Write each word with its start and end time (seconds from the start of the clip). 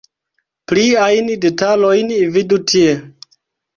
Pliajn 0.71 1.29
detalojn 1.45 2.15
vidu 2.39 2.61
tie. 2.73 2.99